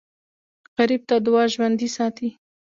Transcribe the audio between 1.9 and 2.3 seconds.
ساتي